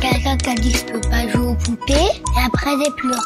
[0.00, 3.18] Quelqu'un qui a dit je peux pas jouer aux poupées et après j'ai pleuré.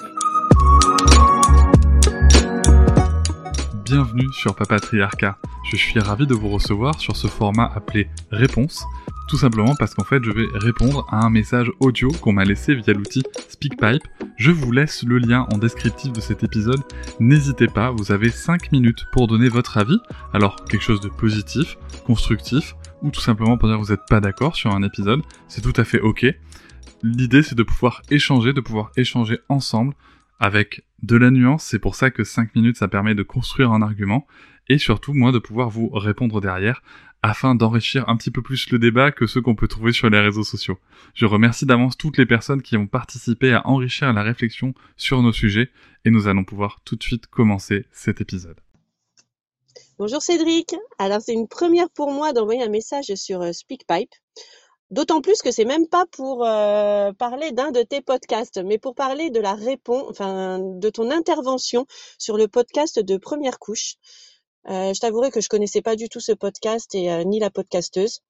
[3.85, 5.37] Bienvenue sur Papatriarcat.
[5.71, 8.85] Je suis ravi de vous recevoir sur ce format appelé Réponse,
[9.29, 12.75] tout simplement parce qu'en fait je vais répondre à un message audio qu'on m'a laissé
[12.75, 14.03] via l'outil SpeakPipe.
[14.39, 16.81] Je vous laisse le lien en descriptif de cet épisode.
[17.21, 19.99] N'hésitez pas, vous avez 5 minutes pour donner votre avis.
[20.33, 24.21] Alors quelque chose de positif, constructif, ou tout simplement pour dire que vous n'êtes pas
[24.21, 26.27] d'accord sur un épisode, c'est tout à fait ok.
[27.03, 29.95] L'idée c'est de pouvoir échanger, de pouvoir échanger ensemble
[30.39, 33.83] avec de la nuance, c'est pour ça que 5 minutes ça permet de construire un
[33.83, 34.27] argument,
[34.69, 36.83] et surtout moi de pouvoir vous répondre derrière
[37.23, 40.21] afin d'enrichir un petit peu plus le débat que ceux qu'on peut trouver sur les
[40.21, 40.79] réseaux sociaux.
[41.15, 45.33] Je remercie d'avance toutes les personnes qui ont participé à enrichir la réflexion sur nos
[45.33, 45.71] sujets,
[46.05, 48.59] et nous allons pouvoir tout de suite commencer cet épisode.
[50.05, 50.75] Bonjour Cédric.
[50.99, 54.13] Alors c'est une première pour moi d'envoyer un message sur euh, SpeakPipe.
[54.91, 58.97] D'autant plus que c'est même pas pour euh, parler d'un de tes podcasts, mais pour
[58.97, 61.87] parler de la réponse, enfin de ton intervention
[62.19, 63.95] sur le podcast de Première Couche.
[64.69, 68.23] Euh, je t'avouerai que je connaissais pas du tout ce podcast et ni la podcasteuse.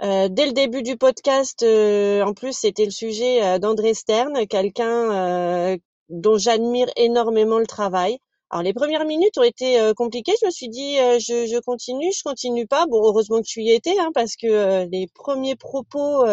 [0.00, 5.78] dès le début du podcast, en plus, c'était le sujet d'André Stern, quelqu'un
[6.08, 8.18] dont j'admire énormément le travail.
[8.52, 10.34] Alors les premières minutes ont été euh, compliquées.
[10.42, 12.84] Je me suis dit, euh, je, je, continue, je continue pas.
[12.84, 16.26] Bon, heureusement que tu y étais, hein, parce que euh, les premiers propos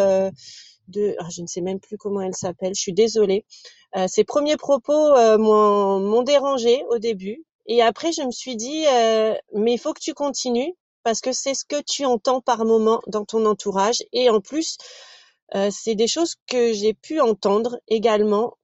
[0.90, 2.76] de, ah, je ne sais même plus comment elle s'appelle.
[2.76, 3.46] Je suis désolée.
[4.08, 8.84] ces premiers propos m'ont dérangé au début, et après je me suis dit,
[9.54, 10.74] mais il faut que tu continues
[11.04, 14.78] parce que c'est ce que tu entends par moment dans ton entourage, et en plus.
[15.72, 18.58] c'est des choses que j'ai pu entendre également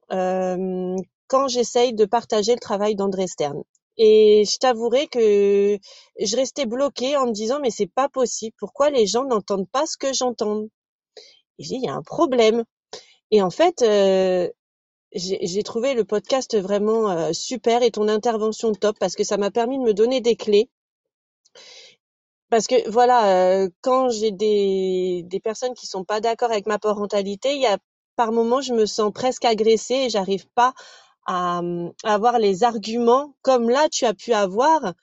[1.28, 3.62] quand j'essaye de partager le travail d'André Stern.
[3.98, 5.78] Et je t'avouerai que
[6.20, 8.54] je restais bloquée en me disant mais c'est pas possible.
[8.58, 10.66] Pourquoi les gens n'entendent pas ce que j'entends?
[11.58, 12.64] Il y a un problème.
[13.30, 14.48] Et en fait, euh,
[15.12, 19.50] j'ai trouvé le podcast vraiment euh, super et ton intervention top parce que ça m'a
[19.50, 20.68] permis de me donner des clés.
[22.50, 26.78] Parce que voilà, euh, quand j'ai des, des personnes qui sont pas d'accord avec ma
[26.78, 27.78] parentalité, il y a
[28.14, 30.72] par moments je me sens presque agressée et j'arrive pas
[31.26, 31.60] à,
[32.04, 34.94] avoir les arguments comme là tu as pu avoir.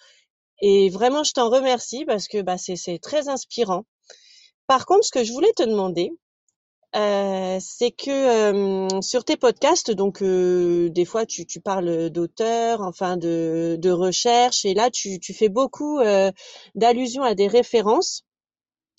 [0.61, 3.85] Et vraiment, je t'en remercie parce que bah, c'est très inspirant.
[4.67, 6.11] Par contre, ce que je voulais te demander,
[6.95, 12.81] euh, c'est que euh, sur tes podcasts, donc euh, des fois tu, tu parles d'auteurs,
[12.81, 15.99] enfin de, de recherche, et là tu, tu fais beaucoup
[16.75, 18.23] d'allusions à des références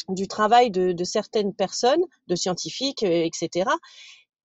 [0.09, 3.71] du travail de, de certaines personnes, de scientifiques, etc.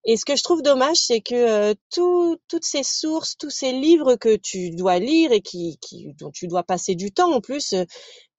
[0.04, 4.16] Et ce que je trouve dommage, c'est que euh, toutes ces sources, tous ces livres
[4.16, 7.74] que tu dois lire et qui, qui dont tu dois passer du temps en plus,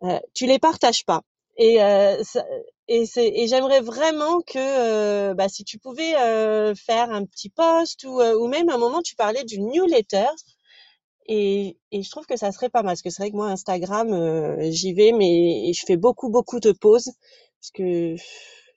[0.03, 1.21] euh, tu les partages pas.
[1.57, 2.21] Et, euh,
[2.87, 6.13] et, et j'aimerais vraiment que bah, si tu pouvais
[6.75, 10.27] faire un petit post ou, ou même à un moment tu parlais d'une newsletter.
[11.27, 13.47] Et, et je trouve que ça serait pas mal parce que c'est vrai que moi
[13.47, 17.11] Instagram j'y vais mais je fais beaucoup beaucoup de pauses
[17.59, 18.15] parce que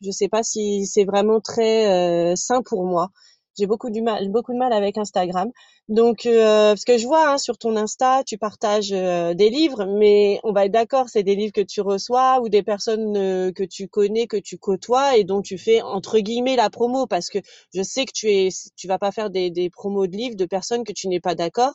[0.04, 1.86] je sais pas si c'est vraiment très
[2.32, 3.08] euh, sain pour moi.
[3.56, 5.48] J'ai beaucoup de mal avec Instagram.
[5.88, 9.86] Donc, euh, parce que je vois hein, sur ton Insta, tu partages euh, des livres,
[9.86, 13.62] mais on va être d'accord, c'est des livres que tu reçois ou des personnes que
[13.64, 17.38] tu connais, que tu côtoies et dont tu fais entre guillemets la promo, parce que
[17.72, 20.82] je sais que tu es, tu vas pas faire des promos de livres de personnes
[20.84, 21.74] que tu n'es pas d'accord.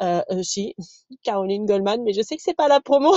[0.00, 0.76] Euh, euh, si,
[1.24, 3.14] Caroline Goldman, mais je sais que c'est pas la promo.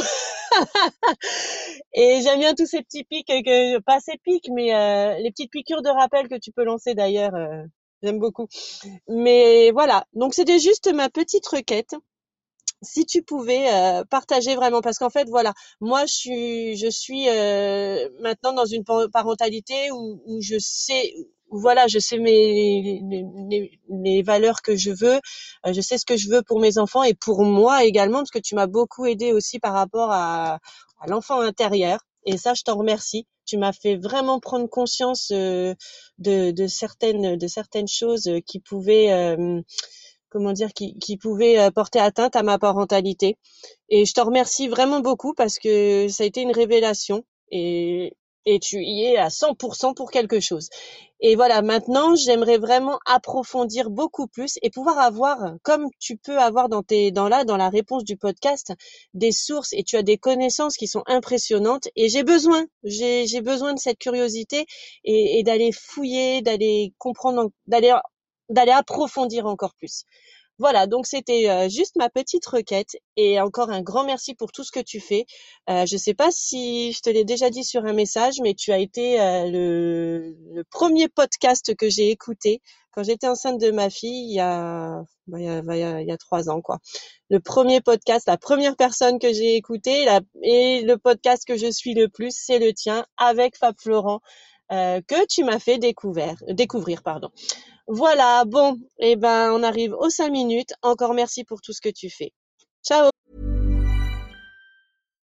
[1.94, 5.52] et j'aime bien tous ces petits pics, que, pas ces pics, mais euh, les petites
[5.52, 7.36] piqûres de rappel que tu peux lancer d'ailleurs.
[7.36, 7.64] Euh,
[8.02, 8.48] j'aime beaucoup.
[9.08, 11.96] Mais voilà, donc c'était juste ma petite requête.
[12.82, 17.26] Si tu pouvais euh, partager vraiment, parce qu'en fait voilà, moi je suis, je suis
[18.22, 21.14] maintenant dans une parentalité où, où je sais,
[21.52, 23.02] voilà, je sais mes
[23.90, 25.20] les, valeurs que je veux,
[25.66, 28.32] euh, je sais ce que je veux pour mes enfants et pour moi également, parce
[28.32, 30.60] que tu m'as beaucoup aidé aussi par rapport à,
[31.00, 32.00] à l'enfant intérieur.
[32.26, 33.28] Et ça, je t'en remercie.
[33.46, 35.74] Tu m'as fait vraiment prendre conscience euh,
[36.20, 39.62] de, de, certaines de certaines choses qui pouvaient euh,
[40.32, 43.38] comment dire qui, qui pouvaient porter atteinte à ma parentalité.
[43.90, 47.24] Et je te remercie vraiment beaucoup parce que ça a été une révélation.
[47.52, 50.70] Et et tu y es à 100% pour quelque chose.
[51.20, 56.68] Et voilà, maintenant, j'aimerais vraiment approfondir beaucoup plus et pouvoir avoir, comme tu peux avoir
[56.68, 58.74] dans tes, dans là, dans la réponse du podcast,
[59.14, 63.42] des sources et tu as des connaissances qui sont impressionnantes et j'ai besoin, j'ai, j'ai
[63.42, 64.66] besoin de cette curiosité
[65.04, 67.96] et, et d'aller fouiller, d'aller comprendre, d'aller,
[68.52, 70.06] d'aller approfondir encore plus.
[70.62, 74.64] Voilà, donc c'était euh, juste ma petite requête et encore un grand merci pour tout
[74.64, 75.26] ce que tu fais.
[75.72, 78.54] Euh, je ne sais pas si je te l'ai déjà dit sur un message, mais
[78.54, 82.62] tu as été euh, le, premier podcast que j'ai écouté
[82.92, 86.08] quand j'étais enceinte de ma fille il y a, bah, il, y a, bah, il
[86.08, 86.78] y a trois ans quoi.
[87.32, 90.06] Le premier podcast, la première personne que j'ai écouté
[90.44, 94.20] et le podcast que je suis le plus, c'est le tien avec Fab Florent
[94.70, 97.30] que tu m'as fait découvrir, découvrir pardon.
[97.92, 100.74] Voilà, bon, eh ben, on arrive aux cinq minutes.
[100.82, 102.34] Encore merci pour tout ce que tu fais.
[102.84, 103.11] Ciao!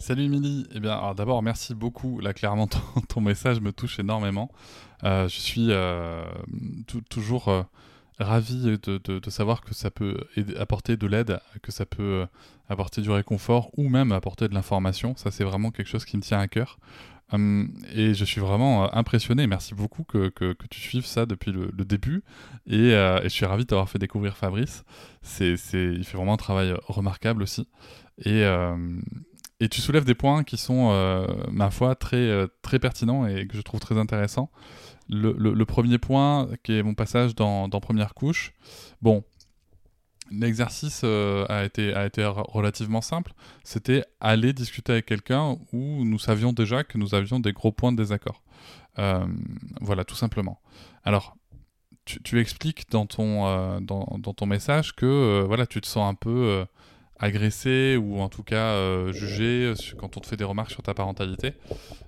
[0.00, 0.64] Salut Emily.
[0.74, 2.20] Eh bien, d'abord, merci beaucoup.
[2.36, 2.68] Clairement,
[3.08, 4.48] ton, message me touche énormément.
[5.02, 6.24] Euh, je suis euh,
[7.10, 7.62] toujours euh,
[8.20, 10.16] ravi de, savoir que ça peut
[10.56, 12.26] apporter de l'aide, que ça peut
[12.68, 15.16] apporter du réconfort ou même apporter de l'information.
[15.16, 16.78] Ça, c'est vraiment quelque chose qui me tient à cœur.
[17.32, 19.48] Hum, et je suis vraiment impressionné.
[19.48, 20.32] Merci beaucoup que,
[20.70, 22.22] tu suives ça depuis le, début.
[22.66, 24.84] Et, je suis ravi de t'avoir fait découvrir Fabrice.
[25.40, 27.66] Il fait vraiment un travail remarquable aussi.
[28.24, 28.44] Et,
[29.60, 33.46] et tu soulèves des points qui sont, euh, ma foi, très, euh, très pertinents et
[33.46, 34.50] que je trouve très intéressants.
[35.08, 38.52] Le, premier point, qui est mon passage dans, Première Couche,
[39.00, 39.24] bon,
[40.30, 43.32] l'exercice euh, a, été, a été relativement simple.
[43.64, 47.90] C'était aller discuter avec quelqu'un où nous savions déjà que nous avions des gros points
[47.90, 48.42] de désaccord.
[49.80, 50.60] voilà, tout simplement.
[51.04, 51.34] Alors,
[52.04, 56.66] tu, expliques dans ton, dans, ton message que voilà, tu te sens un peu
[57.18, 60.82] agressé ou en tout cas euh, jugé euh, quand on te fait des remarques sur
[60.82, 61.54] ta parentalité.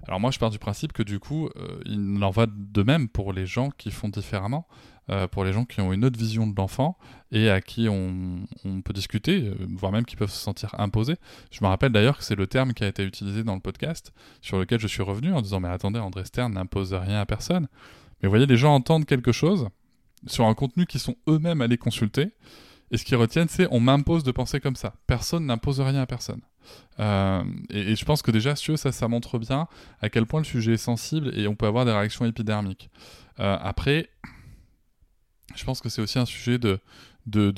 [0.07, 3.09] Alors moi je pars du principe que du coup euh, il en va de même
[3.09, 4.67] pour les gens qui font différemment,
[5.33, 6.97] pour les gens qui ont une autre vision de l'enfant
[7.33, 8.47] et à qui on,
[8.85, 11.17] peut discuter, voire même qui peuvent se sentir imposés.
[11.51, 14.13] Je me rappelle d'ailleurs que c'est le terme qui a été utilisé dans le podcast
[14.41, 17.67] sur lequel je suis revenu en disant mais attendez André Stern n'impose rien à personne.
[18.23, 19.69] Mais vous voyez les gens entendent quelque chose
[20.29, 22.31] sur un contenu qu'ils sont eux-mêmes allés consulter
[22.91, 24.95] et ce qu'ils retiennent, c'est on m'impose de penser comme ça.
[25.07, 26.41] Personne n'impose rien à personne.
[26.99, 29.69] Euh, et, je pense que déjà, si ça, ça montre bien
[30.01, 32.91] à quel point le sujet est sensible et on peut avoir des réactions épidermiques.
[33.39, 34.11] Euh, après,
[35.55, 36.81] je pense que c'est aussi un sujet de,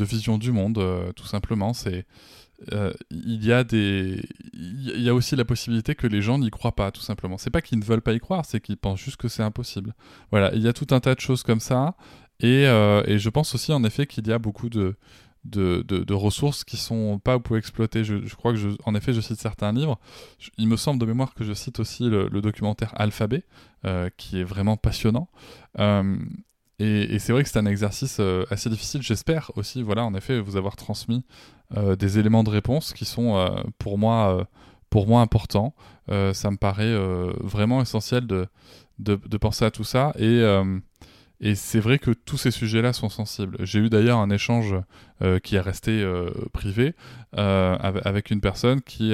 [0.04, 1.72] vision du monde, euh, tout simplement.
[1.72, 2.06] C'est
[3.10, 6.76] il y a des il y a aussi la possibilité que les gens n'y croient
[6.76, 9.16] pas tout simplement c'est pas qu'ils ne veulent pas y croire c'est qu'ils pensent juste
[9.16, 9.96] que c'est impossible
[10.30, 11.96] voilà il y a tout un tas de choses comme ça
[12.44, 14.96] euh, et, je pense aussi en effet qu'il y a beaucoup de,
[16.10, 18.04] ressources qui sont pas pour exploiter.
[18.04, 19.98] Je, crois que, je, en effet, je cite certains livres.
[20.58, 23.44] il me semble de mémoire que je cite aussi le, documentaire Alphabet,
[23.84, 25.28] euh, qui est vraiment passionnant.
[25.78, 26.16] Euh,
[26.78, 28.20] et, c'est vrai que c'est un exercice
[28.50, 29.02] assez difficile.
[29.02, 31.24] J'espère aussi, voilà, en effet, vous avoir transmis
[31.98, 34.48] des éléments de réponse qui sont pour moi,
[34.90, 35.74] pour moi importants.
[36.08, 36.94] ça me paraît
[37.40, 38.48] vraiment essentiel de,
[38.98, 40.42] de, penser à tout ça et
[41.44, 43.56] et c'est vrai que tous ces sujets-là sont sensibles.
[43.60, 44.76] J'ai eu d'ailleurs un échange
[45.22, 46.94] euh, qui est resté euh, privé
[47.36, 49.12] euh, avec une personne qui,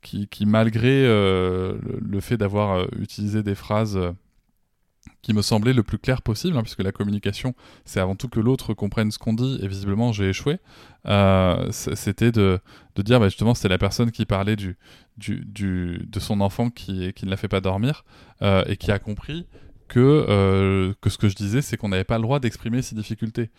[0.00, 3.98] qui, qui, malgré le fait d'avoir utilisé des phrases
[5.22, 7.54] qui me semblaient le plus clair possible, hein, puisque la communication,
[7.84, 10.58] c'est avant tout que l'autre comprenne ce qu'on dit, et visiblement j'ai échoué,
[11.72, 12.60] c'était de,
[12.94, 14.78] de, dire, bah, justement, c'était la personne qui parlait du,
[15.16, 18.04] du, du, de son enfant qui, qui ne la fait pas dormir,
[18.40, 19.46] et qui a compris
[19.90, 22.94] que, euh, que ce que je disais, c'est qu'on n'avait pas le droit d'exprimer ses
[22.94, 23.50] difficultés.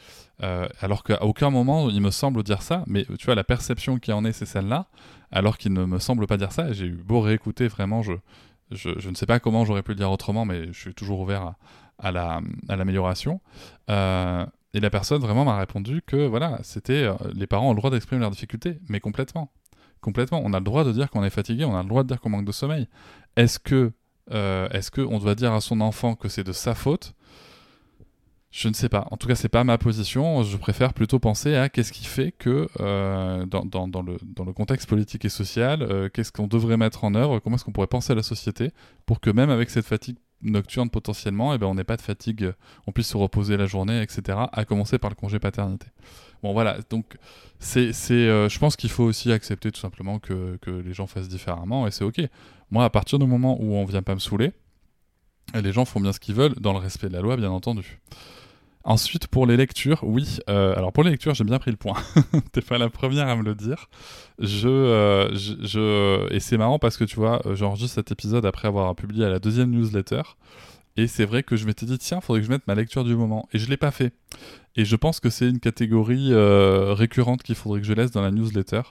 [0.41, 3.99] Euh, alors qu'à aucun moment, il me semble dire ça, mais tu vois, la perception
[3.99, 4.87] qui en est, c'est celle-là,
[5.31, 6.71] alors qu'il ne me semble pas dire ça.
[6.71, 8.13] J'ai eu beau réécouter, vraiment, je,
[8.71, 11.55] je, ne sais pas comment j'aurais pu le dire autrement, mais je suis toujours ouvert
[11.99, 13.41] à, la, à l'amélioration.
[13.89, 17.91] Euh, et la personne vraiment m'a répondu que voilà, c'était les parents ont le droit
[17.91, 19.51] d'exprimer leurs difficultés, mais complètement.
[19.99, 20.41] Complètement.
[20.45, 22.21] On a le droit de dire qu'on est fatigué, on a le droit de dire
[22.21, 22.87] qu'on manque de sommeil.
[23.35, 23.91] Est-ce que
[24.31, 27.13] euh, est-ce qu'on doit dire à son enfant que c'est de sa faute?
[28.51, 29.07] Je ne sais pas.
[29.11, 30.43] En tout cas, c'est pas ma position.
[30.43, 35.29] Je préfère plutôt penser à qu'est-ce qui fait que, euh, dans, le, contexte politique et
[35.29, 38.23] social, euh, qu'est-ce qu'on devrait mettre en œuvre, comment est-ce qu'on pourrait penser à la
[38.23, 38.71] société
[39.05, 42.51] pour que même avec cette fatigue nocturne potentiellement, eh ben, on n'ait pas de fatigue,
[42.87, 44.39] on puisse se reposer la journée, etc.
[44.51, 45.87] À commencer par le congé paternité.
[46.43, 47.17] Bon voilà, donc
[47.59, 51.91] c'est, je pense qu'il faut aussi accepter tout simplement que les gens fassent différemment et
[51.91, 52.19] c'est ok.
[52.71, 54.51] Moi, à partir du moment où on vient pas me saouler,
[55.53, 57.99] les gens font bien ce qu'ils veulent dans le respect de la loi, bien entendu.
[58.83, 60.39] Ensuite, pour les lectures, oui.
[60.49, 61.97] Euh, alors pour les lectures, j'ai bien pris le point.
[62.51, 63.89] T'es pas la première à me le dire.
[64.39, 69.25] Je, euh, et c'est marrant parce que tu vois, j'enregistre cet épisode après avoir publié
[69.25, 70.23] à la deuxième newsletter.
[70.97, 73.15] Et c'est vrai que je m'étais dit, tiens, faudrait que je mette ma lecture du
[73.15, 73.47] moment.
[73.53, 74.13] Et je l'ai pas fait.
[74.75, 78.21] Et je pense que c'est une catégorie euh, récurrente qu'il faudrait que je laisse dans
[78.21, 78.81] la newsletter,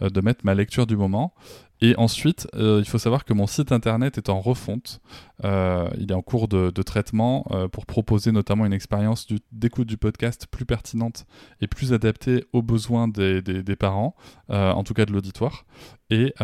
[0.00, 1.34] de mettre ma lecture du moment.
[1.82, 5.00] Et ensuite, euh, il faut savoir que mon site internet est en refonte.
[5.44, 9.96] Euh, il est en cours de, traitement euh, pour proposer notamment une expérience d'écoute du,
[9.96, 11.24] podcast plus pertinente
[11.60, 14.14] et plus adaptée aux besoins des, parents,
[14.48, 15.64] en tout cas de l'auditoire.
[16.10, 16.34] Et,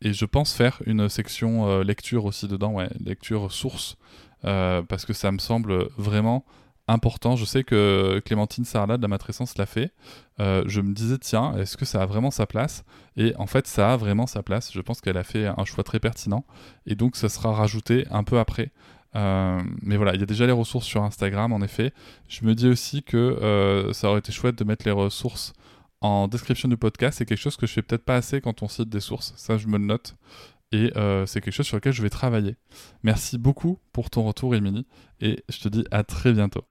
[0.00, 3.96] et, je pense faire une section lecture aussi dedans, ouais, lecture source,
[4.42, 6.44] parce que ça me semble vraiment
[6.88, 7.36] important.
[7.36, 9.92] Je sais que Clémentine Sarlat de la matrescence l'a fait.
[10.40, 12.84] Euh, je me disais, tiens, est-ce que ça a vraiment sa place?
[13.16, 14.72] Et en fait, ça a vraiment sa place.
[14.72, 16.44] Je pense qu'elle a fait un choix très pertinent.
[16.86, 18.72] Et donc, ça sera rajouté un peu après.
[19.14, 21.92] Euh, mais voilà, il y a déjà les ressources sur Instagram, en effet.
[22.28, 25.52] Je me dis aussi que euh, ça aurait été chouette de mettre les ressources
[26.00, 27.18] en description du podcast.
[27.18, 29.34] C'est quelque chose que je fais peut-être pas assez quand on cite des sources.
[29.36, 30.16] Ça, je me le note
[30.72, 30.90] et
[31.26, 32.56] c'est quelque chose sur lequel je vais travailler.
[33.02, 34.86] Merci beaucoup pour ton retour, Émilie,
[35.20, 36.64] et je te dis à très bientôt.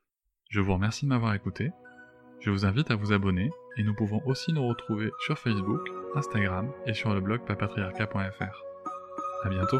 [0.52, 1.72] Je vous remercie de m'avoir écouté.
[2.42, 5.80] Je vous invite à vous abonner et nous pouvons aussi nous retrouver sur Facebook,
[6.14, 8.64] Instagram et sur le blog papatriarca.fr.
[9.46, 9.80] À bientôt.